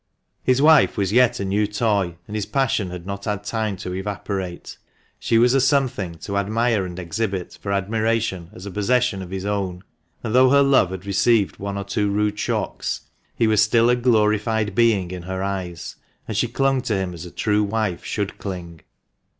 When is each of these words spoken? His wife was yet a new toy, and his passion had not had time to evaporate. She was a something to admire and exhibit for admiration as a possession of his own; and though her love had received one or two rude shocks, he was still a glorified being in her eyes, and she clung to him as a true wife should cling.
His 0.41 0.63
wife 0.63 0.97
was 0.97 1.13
yet 1.13 1.39
a 1.39 1.45
new 1.45 1.67
toy, 1.67 2.15
and 2.25 2.35
his 2.35 2.47
passion 2.47 2.89
had 2.89 3.05
not 3.05 3.25
had 3.25 3.43
time 3.43 3.77
to 3.77 3.93
evaporate. 3.93 4.79
She 5.19 5.37
was 5.37 5.53
a 5.53 5.61
something 5.61 6.15
to 6.21 6.37
admire 6.39 6.87
and 6.87 6.97
exhibit 6.97 7.55
for 7.61 7.71
admiration 7.71 8.49
as 8.51 8.65
a 8.65 8.71
possession 8.71 9.21
of 9.21 9.29
his 9.29 9.45
own; 9.45 9.83
and 10.23 10.33
though 10.33 10.49
her 10.49 10.63
love 10.63 10.89
had 10.89 11.05
received 11.05 11.59
one 11.59 11.77
or 11.77 11.83
two 11.83 12.09
rude 12.09 12.39
shocks, 12.39 13.01
he 13.35 13.45
was 13.45 13.61
still 13.61 13.91
a 13.91 13.95
glorified 13.95 14.73
being 14.73 15.11
in 15.11 15.21
her 15.21 15.43
eyes, 15.43 15.97
and 16.27 16.35
she 16.35 16.47
clung 16.47 16.81
to 16.81 16.95
him 16.95 17.13
as 17.13 17.23
a 17.27 17.29
true 17.29 17.61
wife 17.63 18.03
should 18.03 18.39
cling. 18.39 18.81